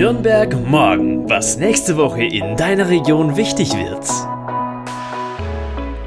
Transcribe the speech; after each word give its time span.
Nürnberg 0.00 0.56
morgen, 0.66 1.28
was 1.28 1.58
nächste 1.58 1.98
Woche 1.98 2.24
in 2.24 2.56
deiner 2.56 2.88
Region 2.88 3.36
wichtig 3.36 3.74
wird. 3.74 4.08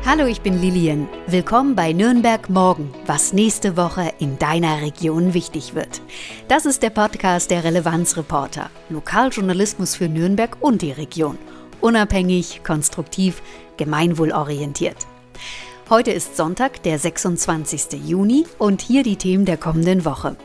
Hallo, 0.04 0.26
ich 0.26 0.42
bin 0.42 0.60
Lilian. 0.60 1.08
Willkommen 1.28 1.76
bei 1.76 1.94
Nürnberg 1.94 2.50
morgen, 2.50 2.92
was 3.06 3.34
nächste 3.34 3.78
Woche 3.78 4.12
in 4.18 4.40
deiner 4.40 4.82
Region 4.82 5.36
wichtig 5.36 5.76
wird. 5.76 6.02
Das 6.48 6.66
ist 6.66 6.82
der 6.82 6.90
Podcast 6.90 7.52
der 7.52 7.64
Relevanzreporter. 7.64 8.72
Lokaljournalismus 8.90 9.96
für 9.96 10.10
Nürnberg 10.10 10.58
und 10.60 10.82
die 10.82 10.92
Region. 10.92 11.38
Unabhängig, 11.80 12.62
konstruktiv, 12.64 13.44
gemeinwohlorientiert. 13.78 15.06
Heute 15.92 16.10
ist 16.10 16.36
Sonntag, 16.36 16.82
der 16.82 16.98
26. 16.98 18.08
Juni 18.08 18.48
und 18.58 18.82
hier 18.82 19.04
die 19.04 19.18
Themen 19.18 19.46
der 19.46 19.58
kommenden 19.58 20.04
Woche. 20.04 20.36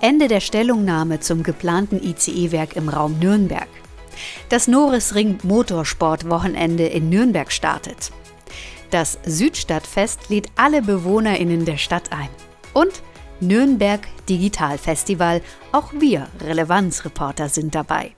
Ende 0.00 0.28
der 0.28 0.40
Stellungnahme 0.40 1.20
zum 1.20 1.42
geplanten 1.42 2.02
ICE-Werk 2.02 2.76
im 2.76 2.88
Raum 2.88 3.18
Nürnberg. 3.18 3.68
Das 4.48 4.66
Norisring 4.66 5.38
Motorsport-Wochenende 5.42 6.86
in 6.86 7.08
Nürnberg 7.08 7.52
startet. 7.52 8.10
Das 8.90 9.18
Südstadtfest 9.24 10.30
lädt 10.30 10.48
alle 10.56 10.82
BewohnerInnen 10.82 11.64
der 11.64 11.76
Stadt 11.76 12.12
ein. 12.12 12.28
Und 12.72 13.02
Nürnberg 13.40 14.00
Digital 14.28 14.78
Festival. 14.78 15.42
Auch 15.72 15.92
wir 15.98 16.28
Relevanzreporter 16.40 17.48
sind 17.48 17.74
dabei. 17.74 18.14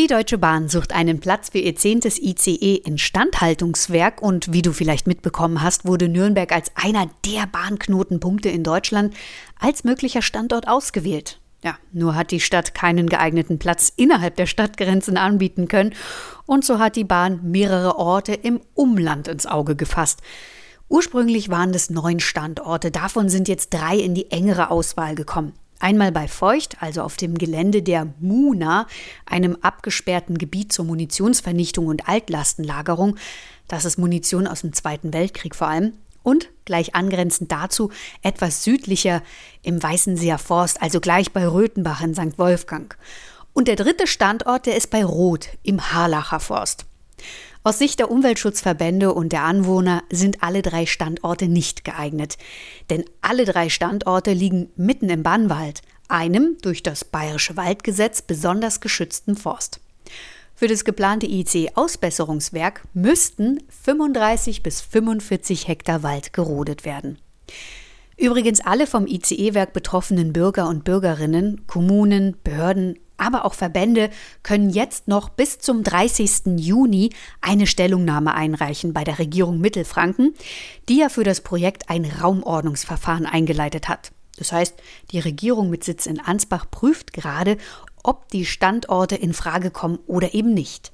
Die 0.00 0.06
Deutsche 0.06 0.38
Bahn 0.38 0.70
sucht 0.70 0.94
einen 0.94 1.20
Platz 1.20 1.50
für 1.50 1.58
ihr 1.58 1.76
zehntes 1.76 2.18
ICE-Instandhaltungswerk 2.18 4.22
und 4.22 4.50
wie 4.50 4.62
du 4.62 4.72
vielleicht 4.72 5.06
mitbekommen 5.06 5.60
hast, 5.60 5.84
wurde 5.84 6.08
Nürnberg 6.08 6.52
als 6.52 6.72
einer 6.74 7.10
der 7.26 7.46
Bahnknotenpunkte 7.46 8.48
in 8.48 8.64
Deutschland 8.64 9.12
als 9.58 9.84
möglicher 9.84 10.22
Standort 10.22 10.68
ausgewählt. 10.68 11.38
Ja, 11.62 11.76
nur 11.92 12.14
hat 12.14 12.30
die 12.30 12.40
Stadt 12.40 12.74
keinen 12.74 13.10
geeigneten 13.10 13.58
Platz 13.58 13.92
innerhalb 13.94 14.36
der 14.36 14.46
Stadtgrenzen 14.46 15.18
anbieten 15.18 15.68
können 15.68 15.92
und 16.46 16.64
so 16.64 16.78
hat 16.78 16.96
die 16.96 17.04
Bahn 17.04 17.40
mehrere 17.42 17.98
Orte 17.98 18.32
im 18.32 18.62
Umland 18.72 19.28
ins 19.28 19.44
Auge 19.44 19.76
gefasst. 19.76 20.22
Ursprünglich 20.88 21.50
waren 21.50 21.74
es 21.74 21.90
neun 21.90 22.20
Standorte, 22.20 22.90
davon 22.90 23.28
sind 23.28 23.48
jetzt 23.48 23.74
drei 23.74 23.98
in 23.98 24.14
die 24.14 24.30
engere 24.30 24.70
Auswahl 24.70 25.14
gekommen. 25.14 25.52
Einmal 25.80 26.12
bei 26.12 26.28
Feucht, 26.28 26.76
also 26.80 27.02
auf 27.02 27.16
dem 27.16 27.38
Gelände 27.38 27.82
der 27.82 28.06
MUNA, 28.20 28.86
einem 29.24 29.56
abgesperrten 29.62 30.36
Gebiet 30.36 30.72
zur 30.72 30.84
Munitionsvernichtung 30.84 31.86
und 31.86 32.06
Altlastenlagerung. 32.06 33.16
Das 33.66 33.86
ist 33.86 33.98
Munition 33.98 34.46
aus 34.46 34.60
dem 34.60 34.74
Zweiten 34.74 35.14
Weltkrieg 35.14 35.56
vor 35.56 35.68
allem. 35.68 35.94
Und 36.22 36.50
gleich 36.66 36.94
angrenzend 36.94 37.50
dazu 37.50 37.90
etwas 38.20 38.62
südlicher 38.62 39.22
im 39.62 39.82
Weißenseer 39.82 40.36
Forst, 40.36 40.82
also 40.82 41.00
gleich 41.00 41.32
bei 41.32 41.48
Röthenbach 41.48 42.02
in 42.02 42.14
St. 42.14 42.38
Wolfgang. 42.38 42.96
Und 43.54 43.66
der 43.66 43.76
dritte 43.76 44.06
Standort, 44.06 44.66
der 44.66 44.76
ist 44.76 44.90
bei 44.90 45.02
Roth 45.02 45.48
im 45.62 45.92
Harlacher 45.92 46.40
Forst. 46.40 46.84
Aus 47.62 47.78
Sicht 47.78 47.98
der 47.98 48.10
Umweltschutzverbände 48.10 49.12
und 49.12 49.32
der 49.32 49.42
Anwohner 49.42 50.02
sind 50.10 50.42
alle 50.42 50.62
drei 50.62 50.86
Standorte 50.86 51.46
nicht 51.46 51.84
geeignet. 51.84 52.38
Denn 52.88 53.04
alle 53.20 53.44
drei 53.44 53.68
Standorte 53.68 54.32
liegen 54.32 54.70
mitten 54.76 55.10
im 55.10 55.22
Bannwald, 55.22 55.82
einem 56.08 56.56
durch 56.62 56.82
das 56.82 57.04
Bayerische 57.04 57.58
Waldgesetz 57.58 58.22
besonders 58.22 58.80
geschützten 58.80 59.36
Forst. 59.36 59.80
Für 60.54 60.68
das 60.68 60.84
geplante 60.84 61.26
IC-Ausbesserungswerk 61.26 62.82
müssten 62.94 63.62
35 63.82 64.62
bis 64.62 64.80
45 64.80 65.68
Hektar 65.68 66.02
Wald 66.02 66.32
gerodet 66.32 66.86
werden. 66.86 67.18
Übrigens 68.16 68.60
alle 68.60 68.86
vom 68.86 69.06
ICE-Werk 69.06 69.72
betroffenen 69.74 70.32
Bürger 70.32 70.68
und 70.68 70.84
Bürgerinnen, 70.84 71.66
Kommunen, 71.66 72.36
Behörden, 72.42 72.98
aber 73.20 73.44
auch 73.44 73.54
Verbände 73.54 74.10
können 74.42 74.70
jetzt 74.70 75.08
noch 75.08 75.28
bis 75.28 75.58
zum 75.58 75.84
30. 75.84 76.58
Juni 76.58 77.10
eine 77.40 77.66
Stellungnahme 77.66 78.34
einreichen 78.34 78.92
bei 78.92 79.04
der 79.04 79.18
Regierung 79.18 79.60
Mittelfranken, 79.60 80.34
die 80.88 80.98
ja 80.98 81.08
für 81.08 81.24
das 81.24 81.40
Projekt 81.40 81.90
ein 81.90 82.04
Raumordnungsverfahren 82.04 83.26
eingeleitet 83.26 83.88
hat. 83.88 84.12
Das 84.38 84.52
heißt, 84.52 84.74
die 85.10 85.18
Regierung 85.18 85.68
mit 85.70 85.84
Sitz 85.84 86.06
in 86.06 86.18
Ansbach 86.18 86.66
prüft 86.70 87.12
gerade, 87.12 87.58
ob 88.02 88.28
die 88.28 88.46
Standorte 88.46 89.16
in 89.16 89.34
Frage 89.34 89.70
kommen 89.70 89.98
oder 90.06 90.34
eben 90.34 90.54
nicht. 90.54 90.90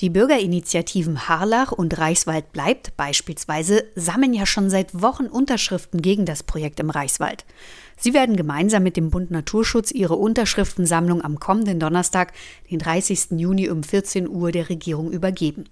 Die 0.00 0.08
Bürgerinitiativen 0.08 1.28
Harlach 1.28 1.72
und 1.72 1.98
Reichswald 1.98 2.52
bleibt 2.52 2.96
beispielsweise 2.96 3.84
sammeln 3.94 4.32
ja 4.32 4.46
schon 4.46 4.70
seit 4.70 5.02
Wochen 5.02 5.26
Unterschriften 5.26 6.00
gegen 6.00 6.24
das 6.24 6.42
Projekt 6.42 6.80
im 6.80 6.88
Reichswald. 6.88 7.44
Sie 7.98 8.14
werden 8.14 8.34
gemeinsam 8.34 8.82
mit 8.82 8.96
dem 8.96 9.10
Bund 9.10 9.30
Naturschutz 9.30 9.90
ihre 9.90 10.16
Unterschriftensammlung 10.16 11.22
am 11.22 11.38
kommenden 11.38 11.78
Donnerstag, 11.78 12.32
den 12.70 12.78
30. 12.78 13.32
Juni 13.32 13.68
um 13.68 13.82
14 13.82 14.26
Uhr 14.26 14.52
der 14.52 14.70
Regierung 14.70 15.12
übergeben. 15.12 15.64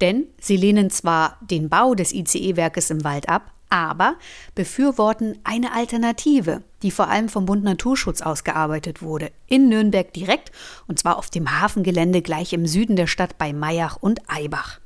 Denn 0.00 0.28
sie 0.40 0.56
lehnen 0.56 0.90
zwar 0.90 1.36
den 1.40 1.68
Bau 1.68 1.96
des 1.96 2.12
ICE-Werkes 2.12 2.90
im 2.90 3.02
Wald 3.02 3.28
ab, 3.28 3.52
aber 3.68 4.16
befürworten 4.54 5.38
eine 5.44 5.72
Alternative, 5.72 6.62
die 6.82 6.90
vor 6.90 7.08
allem 7.08 7.28
vom 7.28 7.46
Bund 7.46 7.64
Naturschutz 7.64 8.22
ausgearbeitet 8.22 9.02
wurde, 9.02 9.30
in 9.46 9.68
Nürnberg 9.68 10.12
direkt, 10.12 10.52
und 10.86 10.98
zwar 10.98 11.18
auf 11.18 11.30
dem 11.30 11.60
Hafengelände 11.60 12.22
gleich 12.22 12.52
im 12.52 12.66
Süden 12.66 12.96
der 12.96 13.06
Stadt 13.06 13.38
bei 13.38 13.52
Mayach 13.52 13.96
und 13.96 14.20
Eibach. 14.28 14.80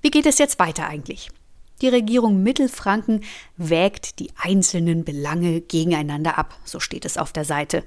Wie 0.00 0.10
geht 0.10 0.26
es 0.26 0.38
jetzt 0.38 0.58
weiter 0.58 0.86
eigentlich? 0.86 1.30
Die 1.80 1.88
Regierung 1.88 2.42
Mittelfranken 2.42 3.22
wägt 3.56 4.18
die 4.18 4.30
einzelnen 4.36 5.04
Belange 5.04 5.60
gegeneinander 5.60 6.36
ab, 6.36 6.58
so 6.64 6.80
steht 6.80 7.04
es 7.04 7.16
auf 7.16 7.32
der 7.32 7.44
Seite. 7.44 7.84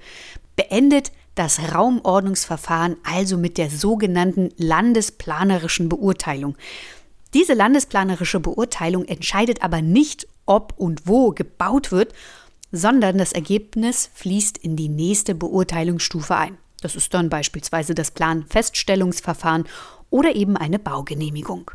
Beendet 0.55 1.11
das 1.35 1.73
Raumordnungsverfahren 1.73 2.97
also 3.03 3.37
mit 3.37 3.57
der 3.57 3.69
sogenannten 3.69 4.49
landesplanerischen 4.57 5.89
Beurteilung. 5.89 6.55
Diese 7.33 7.53
landesplanerische 7.53 8.39
Beurteilung 8.39 9.05
entscheidet 9.05 9.63
aber 9.63 9.81
nicht, 9.81 10.27
ob 10.45 10.73
und 10.77 11.07
wo 11.07 11.31
gebaut 11.31 11.91
wird, 11.91 12.13
sondern 12.71 13.17
das 13.17 13.31
Ergebnis 13.31 14.09
fließt 14.13 14.57
in 14.57 14.75
die 14.75 14.89
nächste 14.89 15.35
Beurteilungsstufe 15.35 16.35
ein. 16.35 16.57
Das 16.81 16.95
ist 16.95 17.13
dann 17.13 17.29
beispielsweise 17.29 17.93
das 17.95 18.11
Planfeststellungsverfahren 18.11 19.65
oder 20.09 20.35
eben 20.35 20.57
eine 20.57 20.79
Baugenehmigung. 20.79 21.71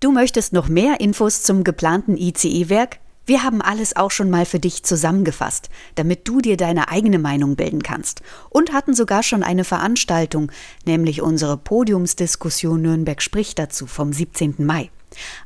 Du 0.00 0.12
möchtest 0.12 0.52
noch 0.52 0.68
mehr 0.68 1.00
Infos 1.00 1.42
zum 1.42 1.64
geplanten 1.64 2.16
ICE-Werk? 2.16 2.98
Wir 3.26 3.42
haben 3.42 3.62
alles 3.62 3.96
auch 3.96 4.10
schon 4.10 4.28
mal 4.28 4.44
für 4.44 4.58
dich 4.60 4.82
zusammengefasst, 4.82 5.70
damit 5.94 6.28
du 6.28 6.42
dir 6.42 6.58
deine 6.58 6.88
eigene 6.88 7.18
Meinung 7.18 7.56
bilden 7.56 7.82
kannst 7.82 8.20
und 8.50 8.72
hatten 8.74 8.94
sogar 8.94 9.22
schon 9.22 9.42
eine 9.42 9.64
Veranstaltung, 9.64 10.52
nämlich 10.84 11.22
unsere 11.22 11.56
Podiumsdiskussion 11.56 12.82
Nürnberg 12.82 13.22
spricht 13.22 13.58
dazu 13.58 13.86
vom 13.86 14.12
17. 14.12 14.56
Mai. 14.58 14.90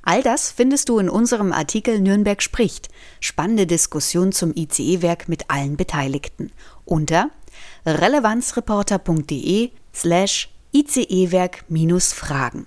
All 0.03 0.23
das 0.23 0.51
findest 0.51 0.89
du 0.89 0.99
in 0.99 1.09
unserem 1.09 1.53
Artikel 1.53 2.01
Nürnberg 2.01 2.43
spricht. 2.43 2.89
Spannende 3.21 3.67
Diskussion 3.67 4.33
zum 4.33 4.53
ICE-Werk 4.57 5.29
mit 5.29 5.51
allen 5.51 5.77
Beteiligten 5.77 6.51
unter 6.85 7.31
relevanzreporter.de 7.87 9.71
slash 9.95 10.49
ICE-Werk-Fragen. 10.73 12.67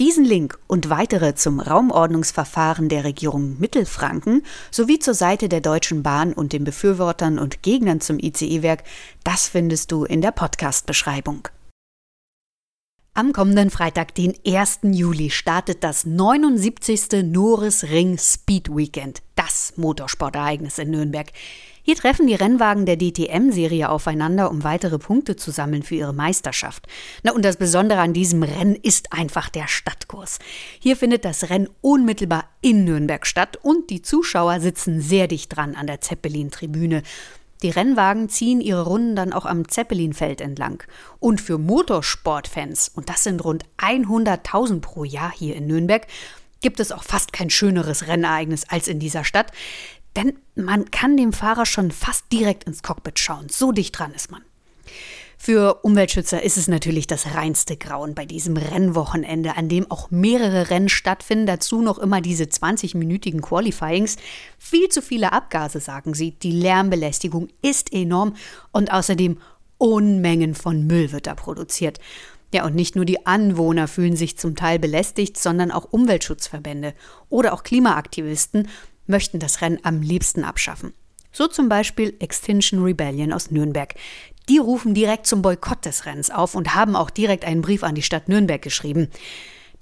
Diesen 0.00 0.24
Link 0.24 0.58
und 0.66 0.90
weitere 0.90 1.36
zum 1.36 1.60
Raumordnungsverfahren 1.60 2.88
der 2.88 3.04
Regierung 3.04 3.60
Mittelfranken 3.60 4.42
sowie 4.72 4.98
zur 4.98 5.14
Seite 5.14 5.48
der 5.48 5.60
Deutschen 5.60 6.02
Bahn 6.02 6.32
und 6.32 6.52
den 6.52 6.64
Befürwortern 6.64 7.38
und 7.38 7.62
Gegnern 7.62 8.00
zum 8.00 8.18
ICE-Werk, 8.18 8.82
das 9.22 9.46
findest 9.46 9.92
du 9.92 10.04
in 10.04 10.20
der 10.20 10.32
Podcast-Beschreibung. 10.32 11.46
Am 13.16 13.32
kommenden 13.32 13.70
Freitag, 13.70 14.16
den 14.16 14.34
1. 14.44 14.80
Juli, 14.82 15.30
startet 15.30 15.84
das 15.84 16.04
79. 16.04 17.22
Norris 17.22 17.84
Ring 17.84 18.18
Speed 18.18 18.74
Weekend, 18.74 19.22
das 19.36 19.74
Motorsportereignis 19.76 20.78
in 20.78 20.90
Nürnberg. 20.90 21.28
Hier 21.86 21.96
treffen 21.96 22.26
die 22.26 22.34
Rennwagen 22.34 22.86
der 22.86 22.96
DTM-Serie 22.96 23.90
aufeinander, 23.90 24.50
um 24.50 24.64
weitere 24.64 24.98
Punkte 24.98 25.36
zu 25.36 25.50
sammeln 25.50 25.82
für 25.82 25.96
ihre 25.96 26.14
Meisterschaft. 26.14 26.86
Na, 27.22 27.32
und 27.32 27.44
das 27.44 27.58
Besondere 27.58 28.00
an 28.00 28.14
diesem 28.14 28.42
Rennen 28.42 28.74
ist 28.74 29.12
einfach 29.12 29.50
der 29.50 29.68
Stadtkurs. 29.68 30.38
Hier 30.80 30.96
findet 30.96 31.26
das 31.26 31.50
Rennen 31.50 31.68
unmittelbar 31.82 32.44
in 32.62 32.86
Nürnberg 32.86 33.26
statt 33.26 33.58
und 33.60 33.90
die 33.90 34.00
Zuschauer 34.00 34.60
sitzen 34.60 35.02
sehr 35.02 35.28
dicht 35.28 35.54
dran 35.54 35.74
an 35.74 35.86
der 35.86 36.00
Zeppelin-Tribüne. 36.00 37.02
Die 37.62 37.68
Rennwagen 37.68 38.30
ziehen 38.30 38.62
ihre 38.62 38.86
Runden 38.86 39.14
dann 39.14 39.34
auch 39.34 39.44
am 39.44 39.68
Zeppelinfeld 39.68 40.40
entlang. 40.40 40.82
Und 41.20 41.42
für 41.42 41.58
Motorsportfans, 41.58 42.92
und 42.94 43.10
das 43.10 43.24
sind 43.24 43.44
rund 43.44 43.66
100.000 43.76 44.80
pro 44.80 45.04
Jahr 45.04 45.32
hier 45.36 45.54
in 45.54 45.66
Nürnberg, 45.66 46.06
gibt 46.64 46.80
es 46.80 46.92
auch 46.92 47.04
fast 47.04 47.34
kein 47.34 47.50
schöneres 47.50 48.08
Rennereignis 48.08 48.64
als 48.66 48.88
in 48.88 48.98
dieser 48.98 49.22
Stadt. 49.22 49.52
Denn 50.16 50.38
man 50.54 50.90
kann 50.90 51.16
dem 51.16 51.32
Fahrer 51.32 51.66
schon 51.66 51.90
fast 51.90 52.24
direkt 52.32 52.64
ins 52.64 52.82
Cockpit 52.82 53.18
schauen. 53.18 53.48
So 53.48 53.72
dicht 53.72 53.98
dran 53.98 54.12
ist 54.14 54.30
man. 54.30 54.42
Für 55.36 55.80
Umweltschützer 55.82 56.42
ist 56.42 56.56
es 56.56 56.68
natürlich 56.68 57.06
das 57.06 57.34
reinste 57.34 57.76
Grauen 57.76 58.14
bei 58.14 58.24
diesem 58.24 58.56
Rennwochenende, 58.56 59.58
an 59.58 59.68
dem 59.68 59.90
auch 59.90 60.10
mehrere 60.10 60.70
Rennen 60.70 60.88
stattfinden, 60.88 61.44
dazu 61.44 61.82
noch 61.82 61.98
immer 61.98 62.22
diese 62.22 62.44
20-minütigen 62.44 63.42
Qualifyings. 63.42 64.16
Viel 64.58 64.88
zu 64.88 65.02
viele 65.02 65.32
Abgase, 65.32 65.80
sagen 65.80 66.14
sie. 66.14 66.30
Die 66.30 66.52
Lärmbelästigung 66.52 67.48
ist 67.60 67.92
enorm 67.92 68.36
und 68.72 68.90
außerdem 68.90 69.38
Unmengen 69.76 70.54
von 70.54 70.86
Müll 70.86 71.12
wird 71.12 71.26
da 71.26 71.34
produziert. 71.34 71.98
Ja, 72.54 72.64
und 72.64 72.74
nicht 72.74 72.96
nur 72.96 73.04
die 73.04 73.26
Anwohner 73.26 73.88
fühlen 73.88 74.16
sich 74.16 74.38
zum 74.38 74.54
Teil 74.54 74.78
belästigt, 74.78 75.36
sondern 75.36 75.72
auch 75.72 75.92
Umweltschutzverbände 75.92 76.94
oder 77.28 77.52
auch 77.52 77.64
Klimaaktivisten 77.64 78.68
möchten 79.06 79.38
das 79.38 79.60
Rennen 79.60 79.80
am 79.82 80.02
liebsten 80.02 80.44
abschaffen. 80.44 80.94
So 81.32 81.48
zum 81.48 81.68
Beispiel 81.68 82.14
Extinction 82.20 82.82
Rebellion 82.82 83.32
aus 83.32 83.50
Nürnberg. 83.50 83.94
Die 84.48 84.58
rufen 84.58 84.94
direkt 84.94 85.26
zum 85.26 85.42
Boykott 85.42 85.84
des 85.84 86.06
Rennens 86.06 86.30
auf 86.30 86.54
und 86.54 86.74
haben 86.74 86.96
auch 86.96 87.10
direkt 87.10 87.44
einen 87.44 87.62
Brief 87.62 87.82
an 87.82 87.94
die 87.94 88.02
Stadt 88.02 88.28
Nürnberg 88.28 88.62
geschrieben. 88.62 89.08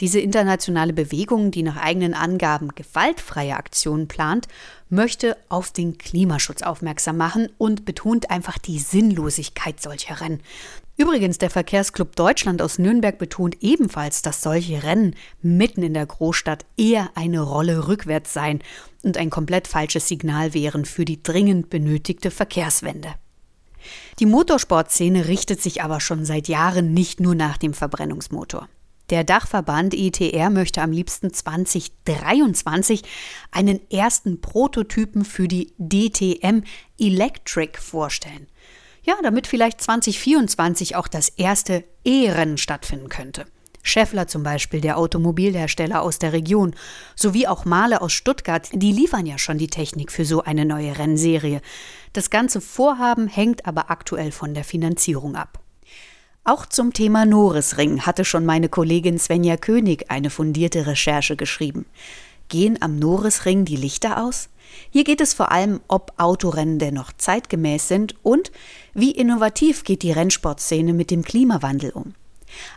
Diese 0.01 0.19
internationale 0.19 0.93
Bewegung, 0.93 1.51
die 1.51 1.63
nach 1.63 1.77
eigenen 1.77 2.15
Angaben 2.15 2.71
gewaltfreie 2.75 3.57
Aktionen 3.57 4.09
plant, 4.09 4.49
möchte 4.89 5.37
auf 5.49 5.71
den 5.71 5.99
Klimaschutz 5.99 6.63
aufmerksam 6.63 7.19
machen 7.19 7.49
und 7.59 7.85
betont 7.85 8.31
einfach 8.31 8.59
die 8.59 8.79
Sinnlosigkeit 8.79 9.81
solcher 9.81 10.21
Rennen. 10.21 10.41
Übrigens, 10.97 11.39
der 11.39 11.51
Verkehrsclub 11.51 12.15
Deutschland 12.17 12.61
aus 12.61 12.79
Nürnberg 12.79 13.19
betont 13.19 13.57
ebenfalls, 13.63 14.21
dass 14.23 14.43
solche 14.43 14.83
Rennen 14.83 15.17
mitten 15.41 15.83
in 15.83 15.95
der 15.95 16.07
Großstadt 16.07 16.67
eher 16.77 17.11
eine 17.15 17.41
Rolle 17.41 17.89
rückwärts 17.89 18.35
seien 18.35 18.63
und 19.03 19.17
ein 19.17 19.31
komplett 19.31 19.69
falsches 19.69 20.07
Signal 20.07 20.53
wären 20.55 20.85
für 20.85 21.05
die 21.05 21.23
dringend 21.23 21.71
benötigte 21.71 22.31
Verkehrswende. 22.31 23.15
Die 24.19 24.27
Motorsportszene 24.27 25.27
richtet 25.29 25.61
sich 25.61 25.83
aber 25.83 26.01
schon 26.01 26.25
seit 26.25 26.47
Jahren 26.47 26.93
nicht 26.93 27.21
nur 27.21 27.35
nach 27.35 27.57
dem 27.57 27.75
Verbrennungsmotor. 27.75 28.69
Der 29.11 29.25
Dachverband 29.25 29.95
ETR 29.95 30.51
möchte 30.51 30.81
am 30.81 30.93
liebsten 30.93 31.33
2023 31.33 33.03
einen 33.51 33.81
ersten 33.91 34.41
Prototypen 34.41 35.25
für 35.25 35.49
die 35.49 35.73
DTM 35.79 36.63
Electric 36.99 37.79
vorstellen. 37.79 38.47
Ja, 39.05 39.15
damit 39.23 39.47
vielleicht 39.47 39.81
2024 39.81 40.97
auch 40.97 41.09
das 41.09 41.29
erste 41.29 41.85
E-Rennen 42.05 42.59
stattfinden 42.59 43.09
könnte. 43.09 43.47
Scheffler 43.83 44.29
zum 44.29 44.45
Beispiel, 44.45 44.81
der 44.81 44.97
Automobilhersteller 44.97 46.03
aus 46.03 46.21
der 46.21 46.33
Region, 46.33 46.75
sowie 47.17 47.49
auch 47.49 47.65
Male 47.65 48.01
aus 48.01 48.13
Stuttgart, 48.13 48.69
die 48.73 48.93
liefern 48.93 49.27
ja 49.27 49.39
schon 49.39 49.59
die 49.59 49.67
Technik 49.67 50.13
für 50.13 50.25
so 50.25 50.43
eine 50.43 50.65
neue 50.65 50.99
Rennserie. 50.99 51.61
Das 52.13 52.31
ganze 52.31 52.61
Vorhaben 52.61 53.27
hängt 53.27 53.67
aber 53.67 53.91
aktuell 53.91 54.31
von 54.31 54.55
der 54.55 54.63
Finanzierung 54.63 55.35
ab. 55.35 55.59
Auch 56.45 56.67
zum 56.67 56.93
Thema 56.93 57.25
Norisring 57.25 58.03
hatte 58.03 58.25
schon 58.25 58.45
meine 58.45 58.69
Kollegin 58.69 59.19
Svenja 59.19 59.57
König 59.57 60.11
eine 60.11 60.31
fundierte 60.31 60.87
Recherche 60.87 61.37
geschrieben. 61.37 61.87
Gehen 62.53 62.77
am 62.83 62.99
Norisring 62.99 63.65
die 63.65 63.77
Lichter 63.77 64.23
aus? 64.23 64.51
Hier 64.91 65.05
geht 65.05 65.23
es 65.23 65.33
vor 65.33 65.53
allem, 65.53 65.81
ob 65.89 66.13
Autorennen 66.19 66.79
dennoch 66.79 67.11
zeitgemäß 67.17 67.89
sind 67.89 68.15
und 68.23 68.53
wie 68.93 69.11
innovativ 69.11 69.85
geht 69.85 70.03
die 70.03 70.13
Rennsportszene 70.13 70.93
mit 70.93 71.11
dem 71.11 71.23
Klimawandel 71.23 71.93
um. 71.93 72.13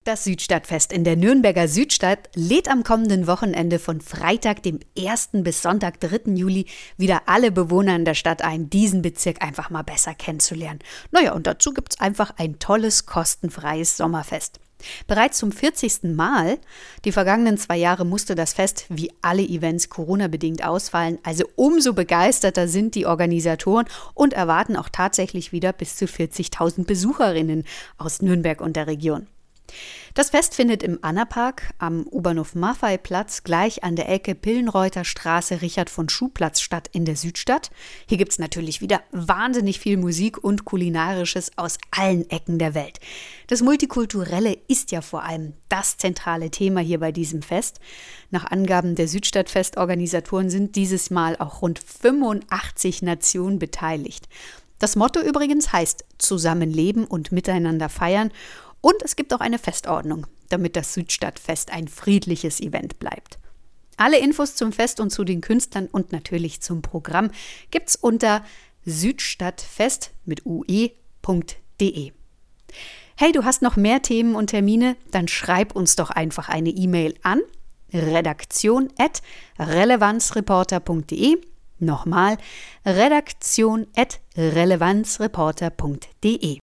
Das 0.04 0.24
Südstadtfest 0.24 0.92
in 0.92 1.04
der 1.04 1.14
Nürnberger 1.14 1.68
Südstadt 1.68 2.28
lädt 2.34 2.68
am 2.68 2.82
kommenden 2.82 3.28
Wochenende 3.28 3.78
von 3.78 4.00
Freitag, 4.00 4.64
dem 4.64 4.80
1. 4.98 5.28
bis 5.44 5.62
Sonntag, 5.62 6.00
3. 6.00 6.32
Juli, 6.32 6.66
wieder 6.96 7.22
alle 7.26 7.52
Bewohner 7.52 7.94
in 7.94 8.04
der 8.04 8.14
Stadt 8.14 8.42
ein, 8.42 8.68
diesen 8.68 9.02
Bezirk 9.02 9.40
einfach 9.40 9.70
mal 9.70 9.82
besser 9.82 10.14
kennenzulernen. 10.14 10.80
Naja, 11.12 11.34
und 11.34 11.46
dazu 11.46 11.72
gibt 11.72 11.92
es 11.92 12.00
einfach 12.00 12.34
ein 12.36 12.58
tolles, 12.58 13.06
kostenfreies 13.06 13.96
Sommerfest. 13.96 14.58
Bereits 15.06 15.38
zum 15.38 15.52
40. 15.52 16.14
Mal, 16.14 16.58
die 17.04 17.12
vergangenen 17.12 17.58
zwei 17.58 17.76
Jahre 17.76 18.04
musste 18.04 18.34
das 18.34 18.52
Fest 18.52 18.86
wie 18.88 19.12
alle 19.22 19.42
Events 19.42 19.88
Corona-bedingt 19.88 20.64
ausfallen, 20.64 21.18
also 21.22 21.44
umso 21.56 21.92
begeisterter 21.92 22.68
sind 22.68 22.94
die 22.94 23.06
Organisatoren 23.06 23.86
und 24.14 24.32
erwarten 24.32 24.76
auch 24.76 24.88
tatsächlich 24.88 25.52
wieder 25.52 25.72
bis 25.72 25.96
zu 25.96 26.06
40.000 26.06 26.84
Besucherinnen 26.84 27.64
aus 27.98 28.22
Nürnberg 28.22 28.60
und 28.60 28.76
der 28.76 28.86
Region. 28.86 29.26
Das 30.14 30.28
Fest 30.28 30.54
findet 30.54 30.82
im 30.82 30.98
Annapark 31.00 31.72
am 31.78 32.06
U-Bahnhof-Maffei-Platz 32.06 33.44
gleich 33.44 33.82
an 33.82 33.96
der 33.96 34.10
Ecke 34.10 34.34
Pillenreuter 34.34 35.06
Straße 35.06 35.62
Richard 35.62 35.88
von 35.88 36.10
Schuh-Platz 36.10 36.60
statt 36.60 36.90
in 36.92 37.06
der 37.06 37.16
Südstadt. 37.16 37.70
Hier 38.06 38.18
gibt 38.18 38.32
es 38.32 38.38
natürlich 38.38 38.82
wieder 38.82 39.00
wahnsinnig 39.10 39.80
viel 39.80 39.96
Musik 39.96 40.36
und 40.44 40.66
Kulinarisches 40.66 41.56
aus 41.56 41.78
allen 41.92 42.28
Ecken 42.28 42.58
der 42.58 42.74
Welt. 42.74 43.00
Das 43.46 43.62
Multikulturelle 43.62 44.58
ist 44.68 44.90
ja 44.90 45.00
vor 45.00 45.22
allem 45.22 45.54
das 45.70 45.96
zentrale 45.96 46.50
Thema 46.50 46.82
hier 46.82 47.00
bei 47.00 47.10
diesem 47.10 47.40
Fest. 47.40 47.80
Nach 48.30 48.44
Angaben 48.44 48.94
der 48.96 49.08
Südstadtfestorganisatoren 49.08 50.50
sind 50.50 50.76
dieses 50.76 51.10
Mal 51.10 51.36
auch 51.38 51.62
rund 51.62 51.78
85 51.78 53.00
Nationen 53.00 53.58
beteiligt. 53.58 54.28
Das 54.78 54.96
Motto 54.96 55.20
übrigens 55.20 55.72
heißt 55.72 56.04
Zusammenleben 56.18 57.06
und 57.06 57.32
miteinander 57.32 57.88
feiern 57.88 58.30
und 58.82 59.02
es 59.02 59.16
gibt 59.16 59.32
auch 59.32 59.40
eine 59.40 59.58
Festordnung, 59.58 60.26
damit 60.50 60.76
das 60.76 60.92
Südstadtfest 60.92 61.72
ein 61.72 61.88
friedliches 61.88 62.60
Event 62.60 62.98
bleibt. 62.98 63.38
Alle 63.96 64.18
Infos 64.18 64.56
zum 64.56 64.72
Fest 64.72 65.00
und 65.00 65.10
zu 65.10 65.24
den 65.24 65.40
Künstlern 65.40 65.86
und 65.86 66.12
natürlich 66.12 66.60
zum 66.60 66.82
Programm 66.82 67.30
gibt's 67.70 67.96
unter 67.96 68.44
südstadtfest 68.84 70.10
mit 70.24 70.44
ue.de. 70.44 72.12
Hey, 73.16 73.32
du 73.32 73.44
hast 73.44 73.62
noch 73.62 73.76
mehr 73.76 74.02
Themen 74.02 74.34
und 74.34 74.48
Termine? 74.48 74.96
Dann 75.10 75.28
schreib 75.28 75.76
uns 75.76 75.96
doch 75.96 76.10
einfach 76.10 76.48
eine 76.48 76.70
E-Mail 76.70 77.14
an 77.22 77.40
redaktion 77.92 78.88
at 78.98 79.22
relevanzreporter.de. 79.58 81.36
Nochmal 81.78 82.38
redaktion 82.84 83.86
at 83.94 84.20
relevanzreporter.de. 84.36 86.58